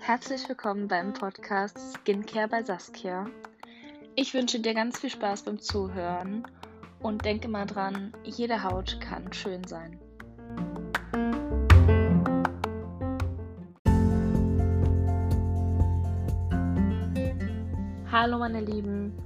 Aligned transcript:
Herzlich 0.00 0.48
willkommen 0.48 0.88
beim 0.88 1.12
Podcast 1.12 1.78
Skincare 1.92 2.48
bei 2.48 2.64
Saskia. 2.64 3.26
Ich 4.16 4.34
wünsche 4.34 4.58
dir 4.58 4.74
ganz 4.74 4.98
viel 4.98 5.10
Spaß 5.10 5.42
beim 5.42 5.60
Zuhören 5.60 6.44
und 6.98 7.24
denke 7.24 7.46
mal 7.46 7.64
dran, 7.64 8.12
jede 8.24 8.64
Haut 8.64 9.00
kann 9.00 9.32
schön 9.32 9.62
sein. 9.62 10.00
Hallo 18.10 18.38
meine 18.38 18.62
Lieben. 18.62 19.16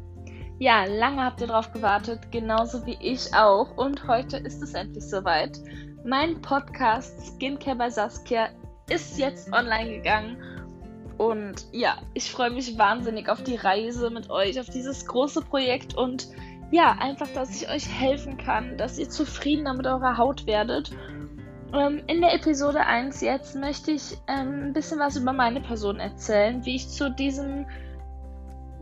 Ja, 0.60 0.84
lange 0.84 1.24
habt 1.24 1.40
ihr 1.40 1.46
drauf 1.46 1.72
gewartet, 1.72 2.20
genauso 2.30 2.84
wie 2.84 2.98
ich 3.00 3.34
auch. 3.34 3.78
Und 3.78 4.06
heute 4.06 4.36
ist 4.36 4.62
es 4.62 4.74
endlich 4.74 5.08
soweit. 5.08 5.58
Mein 6.04 6.42
Podcast 6.42 7.34
Skincare 7.34 7.76
bei 7.76 7.88
Saskia 7.88 8.50
ist 8.90 9.18
jetzt 9.18 9.50
online 9.54 9.90
gegangen 9.90 10.36
und 11.16 11.64
ja, 11.72 11.96
ich 12.12 12.30
freue 12.30 12.50
mich 12.50 12.76
wahnsinnig 12.76 13.30
auf 13.30 13.42
die 13.42 13.56
Reise 13.56 14.10
mit 14.10 14.28
euch, 14.28 14.60
auf 14.60 14.68
dieses 14.68 15.06
große 15.06 15.40
Projekt 15.40 15.94
und 15.94 16.28
ja, 16.70 16.94
einfach, 17.00 17.28
dass 17.28 17.56
ich 17.58 17.70
euch 17.70 17.88
helfen 17.88 18.36
kann, 18.36 18.76
dass 18.76 18.98
ihr 18.98 19.08
zufriedener 19.08 19.72
mit 19.72 19.86
eurer 19.86 20.18
Haut 20.18 20.46
werdet. 20.46 20.90
Ähm, 21.72 22.02
in 22.06 22.20
der 22.20 22.34
Episode 22.34 22.84
1 22.84 23.22
jetzt 23.22 23.56
möchte 23.56 23.92
ich 23.92 24.18
ähm, 24.28 24.64
ein 24.64 24.72
bisschen 24.74 24.98
was 24.98 25.16
über 25.16 25.32
meine 25.32 25.62
Person 25.62 26.00
erzählen, 26.00 26.62
wie 26.66 26.76
ich 26.76 26.90
zu 26.90 27.10
diesem 27.10 27.64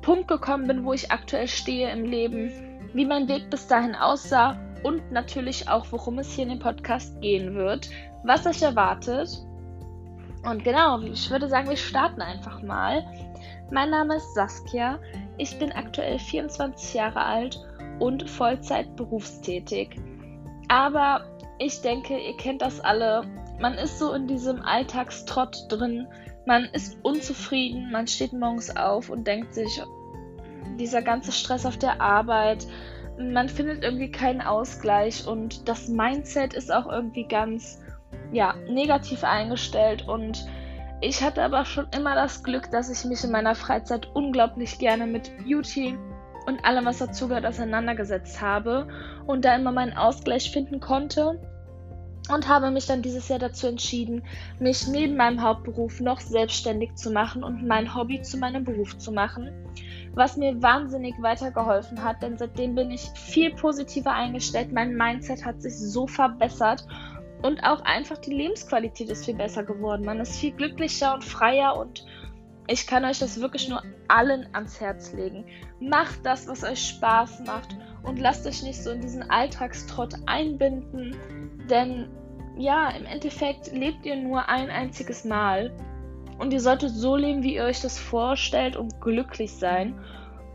Punkt 0.08 0.28
gekommen 0.28 0.66
bin, 0.66 0.86
wo 0.86 0.94
ich 0.94 1.12
aktuell 1.12 1.48
stehe 1.48 1.92
im 1.92 2.02
Leben, 2.02 2.50
wie 2.94 3.04
mein 3.04 3.28
Weg 3.28 3.50
bis 3.50 3.66
dahin 3.66 3.94
aussah 3.94 4.56
und 4.82 5.12
natürlich 5.12 5.68
auch, 5.68 5.84
worum 5.90 6.18
es 6.18 6.32
hier 6.32 6.44
in 6.44 6.48
dem 6.48 6.60
Podcast 6.60 7.20
gehen 7.20 7.54
wird, 7.54 7.90
was 8.24 8.46
euch 8.46 8.62
erwartet 8.62 9.28
und 10.44 10.64
genau, 10.64 10.98
ich 11.02 11.30
würde 11.30 11.46
sagen, 11.46 11.68
wir 11.68 11.76
starten 11.76 12.22
einfach 12.22 12.62
mal. 12.62 13.04
Mein 13.70 13.90
Name 13.90 14.16
ist 14.16 14.34
Saskia. 14.34 14.98
Ich 15.36 15.58
bin 15.58 15.72
aktuell 15.72 16.18
24 16.18 16.94
Jahre 16.94 17.20
alt 17.20 17.60
und 17.98 18.30
Vollzeit 18.30 18.96
berufstätig. 18.96 19.94
Aber 20.68 21.26
ich 21.58 21.82
denke, 21.82 22.18
ihr 22.18 22.36
kennt 22.38 22.62
das 22.62 22.80
alle. 22.80 23.24
Man 23.60 23.74
ist 23.74 23.98
so 23.98 24.14
in 24.14 24.26
diesem 24.26 24.62
Alltagstrott 24.62 25.66
drin. 25.68 26.06
Man 26.46 26.64
ist 26.72 26.96
unzufrieden. 27.02 27.90
Man 27.92 28.06
steht 28.06 28.32
morgens 28.32 28.74
auf 28.74 29.10
und 29.10 29.26
denkt 29.26 29.52
sich, 29.52 29.82
dieser 30.78 31.02
ganze 31.02 31.32
Stress 31.32 31.66
auf 31.66 31.76
der 31.76 32.00
Arbeit. 32.00 32.66
Man 33.18 33.48
findet 33.48 33.82
irgendwie 33.82 34.10
keinen 34.10 34.40
Ausgleich 34.40 35.26
und 35.26 35.68
das 35.68 35.88
Mindset 35.88 36.54
ist 36.54 36.72
auch 36.72 36.86
irgendwie 36.90 37.26
ganz 37.26 37.80
ja, 38.32 38.54
negativ 38.68 39.24
eingestellt. 39.24 40.06
Und 40.06 40.46
ich 41.00 41.22
hatte 41.22 41.42
aber 41.42 41.64
schon 41.64 41.86
immer 41.96 42.14
das 42.14 42.42
Glück, 42.42 42.70
dass 42.70 42.90
ich 42.90 43.08
mich 43.08 43.24
in 43.24 43.30
meiner 43.30 43.54
Freizeit 43.54 44.08
unglaublich 44.14 44.78
gerne 44.78 45.06
mit 45.06 45.30
Beauty 45.44 45.98
und 46.46 46.64
allem, 46.64 46.86
was 46.86 46.98
dazugehört, 46.98 47.46
auseinandergesetzt 47.46 48.40
habe 48.40 48.88
und 49.26 49.44
da 49.44 49.54
immer 49.54 49.72
meinen 49.72 49.96
Ausgleich 49.96 50.50
finden 50.50 50.80
konnte. 50.80 51.40
Und 52.30 52.46
habe 52.46 52.70
mich 52.70 52.84
dann 52.84 53.00
dieses 53.00 53.28
Jahr 53.28 53.38
dazu 53.38 53.68
entschieden, 53.68 54.22
mich 54.58 54.86
neben 54.86 55.16
meinem 55.16 55.40
Hauptberuf 55.40 56.00
noch 56.00 56.20
selbstständig 56.20 56.94
zu 56.94 57.10
machen 57.10 57.42
und 57.42 57.66
mein 57.66 57.94
Hobby 57.94 58.20
zu 58.20 58.36
meinem 58.36 58.64
Beruf 58.64 58.98
zu 58.98 59.12
machen, 59.12 59.50
was 60.18 60.36
mir 60.36 60.60
wahnsinnig 60.60 61.14
weitergeholfen 61.22 62.02
hat, 62.02 62.22
denn 62.22 62.36
seitdem 62.36 62.74
bin 62.74 62.90
ich 62.90 63.08
viel 63.14 63.54
positiver 63.54 64.12
eingestellt, 64.12 64.72
mein 64.72 64.94
Mindset 64.94 65.44
hat 65.44 65.62
sich 65.62 65.78
so 65.78 66.06
verbessert 66.06 66.86
und 67.42 67.62
auch 67.62 67.80
einfach 67.82 68.18
die 68.18 68.34
Lebensqualität 68.34 69.08
ist 69.10 69.24
viel 69.24 69.36
besser 69.36 69.62
geworden. 69.62 70.04
Man 70.04 70.20
ist 70.20 70.36
viel 70.36 70.52
glücklicher 70.52 71.14
und 71.14 71.24
freier 71.24 71.76
und 71.76 72.04
ich 72.66 72.86
kann 72.86 73.04
euch 73.04 73.20
das 73.20 73.40
wirklich 73.40 73.68
nur 73.68 73.82
allen 74.08 74.46
ans 74.54 74.80
Herz 74.80 75.12
legen. 75.12 75.46
Macht 75.80 76.26
das, 76.26 76.48
was 76.48 76.64
euch 76.64 76.88
Spaß 76.88 77.44
macht 77.46 77.76
und 78.02 78.18
lasst 78.18 78.46
euch 78.46 78.62
nicht 78.62 78.82
so 78.82 78.90
in 78.90 79.00
diesen 79.00 79.30
Alltagstrott 79.30 80.14
einbinden, 80.26 81.16
denn 81.70 82.10
ja, 82.56 82.90
im 82.90 83.06
Endeffekt 83.06 83.72
lebt 83.72 84.04
ihr 84.04 84.16
nur 84.16 84.48
ein 84.48 84.68
einziges 84.68 85.24
Mal 85.24 85.72
und 86.38 86.52
ihr 86.52 86.60
solltet 86.60 86.90
so 86.90 87.16
leben, 87.16 87.42
wie 87.42 87.56
ihr 87.56 87.64
euch 87.64 87.80
das 87.80 87.98
vorstellt 87.98 88.76
und 88.76 89.00
glücklich 89.00 89.52
sein 89.52 89.98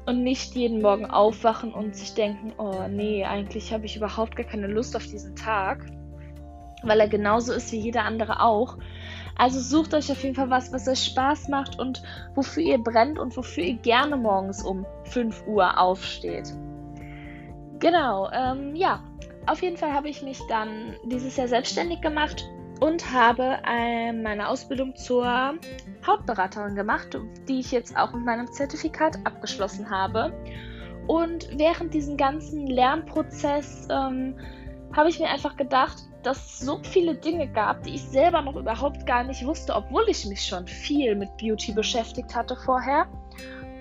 und 0.05 0.23
nicht 0.23 0.55
jeden 0.55 0.81
Morgen 0.81 1.05
aufwachen 1.05 1.73
und 1.73 1.95
sich 1.95 2.13
denken, 2.13 2.53
oh 2.57 2.87
nee, 2.89 3.23
eigentlich 3.23 3.73
habe 3.73 3.85
ich 3.85 3.95
überhaupt 3.95 4.35
gar 4.35 4.45
keine 4.45 4.67
Lust 4.67 4.95
auf 4.95 5.05
diesen 5.05 5.35
Tag 5.35 5.85
weil 6.83 6.99
er 6.99 7.07
genauso 7.07 7.53
ist 7.53 7.71
wie 7.71 7.79
jeder 7.79 8.03
andere 8.03 8.41
auch. 8.41 8.77
Also 9.35 9.59
sucht 9.59 9.93
euch 9.93 10.11
auf 10.11 10.21
jeden 10.21 10.35
Fall 10.35 10.49
was, 10.49 10.71
was 10.71 10.87
euch 10.87 11.03
Spaß 11.05 11.47
macht 11.47 11.79
und 11.79 12.03
wofür 12.35 12.61
ihr 12.61 12.77
brennt 12.77 13.17
und 13.17 13.35
wofür 13.35 13.63
ihr 13.63 13.77
gerne 13.77 14.15
morgens 14.15 14.63
um 14.63 14.85
5 15.05 15.47
Uhr 15.47 15.79
aufsteht. 15.79 16.53
Genau, 17.79 18.29
ähm, 18.31 18.75
ja, 18.75 19.03
auf 19.47 19.61
jeden 19.61 19.77
Fall 19.77 19.91
habe 19.91 20.07
ich 20.07 20.21
mich 20.21 20.39
dann 20.47 20.95
dieses 21.05 21.35
Jahr 21.35 21.47
selbstständig 21.47 22.01
gemacht 22.01 22.47
und 22.79 23.11
habe 23.11 23.59
äh, 23.67 24.11
meine 24.11 24.47
Ausbildung 24.47 24.95
zur 24.95 25.55
Hautberaterin 26.05 26.75
gemacht, 26.75 27.17
die 27.47 27.59
ich 27.59 27.71
jetzt 27.71 27.95
auch 27.97 28.13
mit 28.13 28.25
meinem 28.25 28.51
Zertifikat 28.51 29.17
abgeschlossen 29.25 29.89
habe. 29.89 30.33
Und 31.07 31.49
während 31.57 31.93
diesem 31.93 32.17
ganzen 32.17 32.67
Lernprozess 32.67 33.87
ähm, 33.89 34.37
habe 34.95 35.09
ich 35.09 35.19
mir 35.19 35.29
einfach 35.29 35.57
gedacht, 35.57 35.97
dass 36.23 36.37
es 36.37 36.59
so 36.59 36.79
viele 36.83 37.15
Dinge 37.15 37.47
gab, 37.47 37.83
die 37.83 37.95
ich 37.95 38.03
selber 38.03 38.41
noch 38.41 38.55
überhaupt 38.55 39.05
gar 39.05 39.23
nicht 39.23 39.45
wusste, 39.45 39.75
obwohl 39.75 40.05
ich 40.07 40.25
mich 40.25 40.45
schon 40.45 40.67
viel 40.67 41.15
mit 41.15 41.35
Beauty 41.37 41.73
beschäftigt 41.73 42.33
hatte 42.35 42.55
vorher. 42.55 43.07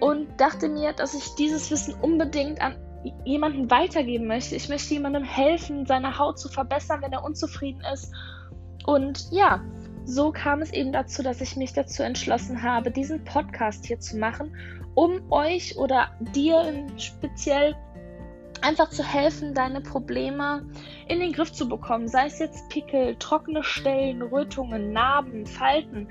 Und 0.01 0.41
dachte 0.41 0.69
mir, 0.69 0.93
dass 0.93 1.15
ich 1.15 1.35
dieses 1.37 1.71
Wissen 1.71 1.95
unbedingt 2.01 2.61
an 2.61 2.77
jemanden 3.25 3.71
weitergeben 3.71 4.27
möchte. 4.27 4.57
Ich 4.57 4.69
möchte 4.69 4.95
jemandem 4.95 5.25
helfen, 5.25 5.87
seine 5.87 6.19
Haut 6.19 6.39
zu 6.39 6.49
verbessern, 6.49 7.03
wenn 7.03 7.13
er 7.13 7.25
unzufrieden 7.25 7.83
ist. 7.93 8.13
Und 8.87 9.31
ja, 9.31 9.63
so 10.05 10.33
kam 10.33 10.63
es 10.63 10.73
eben 10.73 10.93
dazu, 10.93 11.23
dass 11.23 11.41
ich 11.41 11.57
mich 11.57 11.73
dazu 11.73 12.03
entschlossen 12.03 12.63
habe, 12.63 12.91
diesen 12.91 13.25
Podcast 13.25 13.87
hier 13.87 14.01
zu 14.01 14.17
machen, 14.17 14.57
um 14.95 15.31
euch 15.31 15.77
oder 15.79 16.11
dir 16.35 16.87
speziell 16.97 17.75
einfach 18.63 18.91
zu 18.91 19.05
helfen, 19.05 19.55
deine 19.55 19.81
Probleme 19.81 20.65
in 21.09 21.21
den 21.21 21.33
Griff 21.33 21.53
zu 21.53 21.69
bekommen. 21.69 22.09
Sei 22.09 22.27
es 22.27 22.39
jetzt 22.39 22.69
Pickel, 22.69 23.17
trockene 23.17 23.63
Stellen, 23.63 24.23
Rötungen, 24.23 24.93
Narben, 24.93 25.47
Falten. 25.47 26.09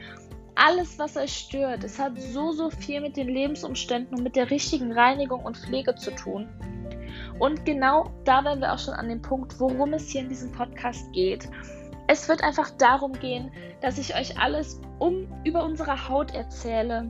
Alles, 0.56 1.00
was 1.00 1.18
euch 1.18 1.34
stört. 1.34 1.84
Es 1.84 1.98
hat 1.98 2.20
so, 2.20 2.52
so 2.52 2.70
viel 2.70 3.02
mit 3.02 3.16
den 3.18 3.30
Lebensumständen 3.30 4.18
und 4.18 4.24
mit 4.24 4.36
der 4.36 4.52
richtigen 4.52 4.92
Reinigung 4.92 5.44
und 5.44 5.58
Pflege 5.58 5.96
zu 5.96 6.12
tun. 6.12 6.48
Und 7.40 7.66
genau 7.66 8.12
da 8.26 8.44
werden 8.44 8.60
wir 8.60 8.74
auch 8.74 8.80
schon 8.80 8.94
an 8.94 9.10
dem 9.10 9.22
Punkt, 9.22 9.60
worum 9.60 9.94
es 9.94 10.10
hier 10.10 10.22
in 10.22 10.30
diesem 10.30 10.52
Podcast 10.52 11.12
geht. 11.14 11.50
Es 12.12 12.28
wird 12.28 12.44
einfach 12.44 12.72
darum 12.72 13.14
gehen, 13.14 13.54
dass 13.80 13.98
ich 13.98 14.16
euch 14.16 14.38
alles 14.38 14.82
um 15.00 15.30
über 15.46 15.64
unsere 15.64 16.10
Haut 16.10 16.36
erzähle, 16.36 17.10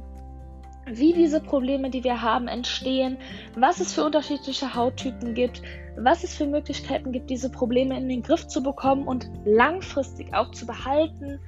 wie 0.86 1.12
diese 1.14 1.42
Probleme, 1.42 1.90
die 1.90 2.04
wir 2.04 2.22
haben, 2.22 2.48
entstehen, 2.48 3.18
was 3.56 3.80
es 3.80 3.94
für 3.94 4.04
unterschiedliche 4.04 4.76
Hauttypen 4.76 5.34
gibt, 5.34 5.64
was 5.98 6.24
es 6.24 6.36
für 6.36 6.46
Möglichkeiten 6.46 7.12
gibt, 7.12 7.32
diese 7.32 7.50
Probleme 7.50 7.98
in 7.98 8.10
den 8.10 8.22
Griff 8.22 8.46
zu 8.46 8.62
bekommen 8.62 9.08
und 9.08 9.28
langfristig 9.44 10.36
auch 10.36 10.52
zu 10.52 10.68
behalten. 10.68 11.40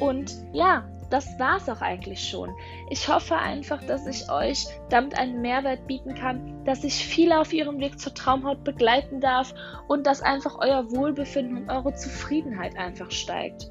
Und 0.00 0.34
ja, 0.52 0.84
das 1.12 1.38
war 1.38 1.58
es 1.58 1.68
auch 1.68 1.82
eigentlich 1.82 2.26
schon. 2.26 2.56
Ich 2.88 3.06
hoffe 3.06 3.36
einfach, 3.36 3.84
dass 3.84 4.06
ich 4.06 4.30
euch 4.30 4.66
damit 4.88 5.18
einen 5.18 5.42
Mehrwert 5.42 5.86
bieten 5.86 6.14
kann, 6.14 6.64
dass 6.64 6.84
ich 6.84 6.94
viele 6.94 7.38
auf 7.38 7.52
ihrem 7.52 7.80
Weg 7.80 7.98
zur 7.98 8.14
Traumhaut 8.14 8.64
begleiten 8.64 9.20
darf 9.20 9.52
und 9.88 10.06
dass 10.06 10.22
einfach 10.22 10.56
euer 10.58 10.90
Wohlbefinden 10.90 11.58
und 11.58 11.70
eure 11.70 11.94
Zufriedenheit 11.94 12.78
einfach 12.78 13.10
steigt. 13.10 13.70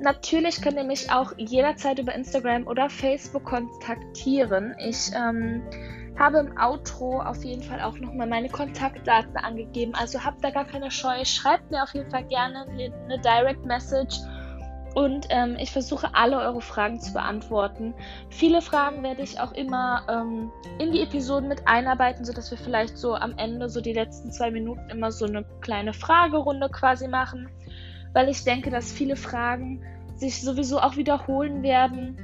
Natürlich 0.00 0.62
könnt 0.62 0.76
ihr 0.76 0.84
mich 0.84 1.12
auch 1.12 1.32
jederzeit 1.36 1.98
über 1.98 2.14
Instagram 2.14 2.66
oder 2.66 2.88
Facebook 2.88 3.44
kontaktieren. 3.44 4.74
Ich 4.78 5.10
ähm, 5.14 5.62
habe 6.18 6.38
im 6.38 6.58
Outro 6.58 7.20
auf 7.20 7.44
jeden 7.44 7.62
Fall 7.62 7.80
auch 7.82 7.98
nochmal 7.98 8.26
meine 8.26 8.48
Kontaktdaten 8.48 9.36
angegeben. 9.36 9.94
Also 9.94 10.24
habt 10.24 10.42
da 10.42 10.50
gar 10.50 10.64
keine 10.64 10.90
Scheu. 10.90 11.24
Schreibt 11.24 11.70
mir 11.70 11.82
auf 11.82 11.92
jeden 11.94 12.10
Fall 12.10 12.24
gerne 12.24 12.66
eine 12.66 13.20
Direct 13.20 13.64
Message. 13.66 14.18
Und 14.94 15.26
ähm, 15.30 15.56
ich 15.58 15.72
versuche 15.72 16.14
alle 16.14 16.38
eure 16.38 16.60
Fragen 16.60 17.00
zu 17.00 17.12
beantworten. 17.12 17.94
Viele 18.30 18.62
Fragen 18.62 19.02
werde 19.02 19.22
ich 19.22 19.40
auch 19.40 19.52
immer 19.52 20.06
ähm, 20.08 20.52
in 20.78 20.92
die 20.92 21.02
Episoden 21.02 21.48
mit 21.48 21.66
einarbeiten, 21.66 22.24
sodass 22.24 22.50
wir 22.50 22.58
vielleicht 22.58 22.96
so 22.96 23.14
am 23.14 23.36
Ende, 23.36 23.68
so 23.68 23.80
die 23.80 23.92
letzten 23.92 24.30
zwei 24.30 24.50
Minuten, 24.50 24.88
immer 24.90 25.10
so 25.10 25.26
eine 25.26 25.44
kleine 25.60 25.92
Fragerunde 25.92 26.68
quasi 26.68 27.08
machen 27.08 27.48
weil 28.14 28.28
ich 28.28 28.44
denke, 28.44 28.70
dass 28.70 28.90
viele 28.90 29.16
Fragen 29.16 29.82
sich 30.16 30.40
sowieso 30.40 30.78
auch 30.78 30.96
wiederholen 30.96 31.62
werden. 31.62 32.16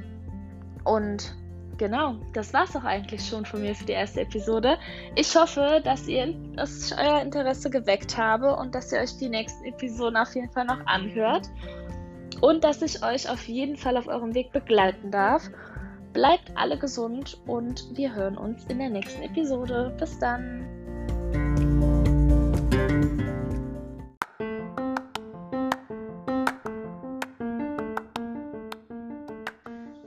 Und 0.85 1.35
genau, 1.77 2.15
das 2.33 2.53
war's 2.53 2.75
auch 2.75 2.85
eigentlich 2.85 3.23
schon 3.27 3.45
von 3.45 3.61
mir 3.61 3.75
für 3.75 3.85
die 3.85 3.91
erste 3.91 4.21
Episode. 4.21 4.77
Ich 5.15 5.35
hoffe, 5.35 5.81
dass 5.83 6.07
ihr 6.07 6.33
dass 6.55 6.91
ich 6.91 6.97
euer 6.97 7.21
Interesse 7.21 7.69
geweckt 7.69 8.17
habe 8.17 8.55
und 8.55 8.73
dass 8.73 8.91
ihr 8.91 8.99
euch 8.99 9.17
die 9.17 9.29
nächsten 9.29 9.65
Episoden 9.65 10.17
auf 10.17 10.33
jeden 10.33 10.49
Fall 10.49 10.65
noch 10.65 10.83
anhört 10.85 11.49
und 12.41 12.63
dass 12.63 12.81
ich 12.81 13.03
euch 13.03 13.29
auf 13.29 13.47
jeden 13.47 13.77
Fall 13.77 13.95
auf 13.95 14.07
eurem 14.07 14.33
Weg 14.33 14.51
begleiten 14.51 15.11
darf. 15.11 15.49
Bleibt 16.11 16.51
alle 16.55 16.77
gesund 16.77 17.39
und 17.47 17.95
wir 17.95 18.13
hören 18.13 18.37
uns 18.37 18.65
in 18.65 18.79
der 18.79 18.89
nächsten 18.89 19.21
Episode. 19.21 19.95
Bis 19.97 20.19
dann. 20.19 20.67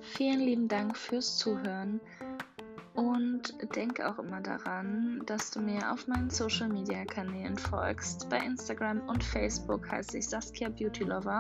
Vielen 0.02 0.40
lieben 0.40 0.68
Dank 0.68 0.96
fürs 0.96 1.38
Zuhören 1.38 2.00
und 2.94 3.54
denke 3.74 4.08
auch 4.08 4.18
immer 4.18 4.40
daran, 4.40 5.22
dass 5.26 5.50
du 5.50 5.60
mir 5.60 5.90
auf 5.90 6.06
meinen 6.06 6.30
Social 6.30 6.68
Media 6.68 7.04
Kanälen 7.04 7.56
folgst. 7.58 8.28
Bei 8.28 8.38
Instagram 8.38 9.00
und 9.08 9.24
Facebook 9.24 9.90
heiße 9.90 10.18
ich 10.18 10.28
Saskia 10.28 10.68
Beauty 10.68 11.04
Lover 11.04 11.38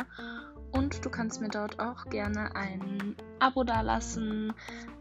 und 0.74 1.04
du 1.04 1.10
kannst 1.10 1.40
mir 1.40 1.48
dort 1.48 1.78
auch 1.78 2.06
gerne 2.06 2.54
ein 2.56 3.16
Abo 3.38 3.64
dalassen, 3.64 4.52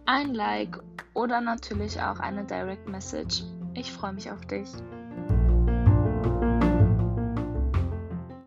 ein 0.06 0.34
Like 0.34 0.80
oder 1.14 1.42
natürlich 1.42 2.00
auch 2.00 2.20
eine 2.20 2.46
Direct 2.46 2.88
Message. 2.88 3.44
Ich 3.74 3.92
freue 3.92 4.14
mich 4.14 4.32
auf 4.32 4.46
dich. 4.46 4.70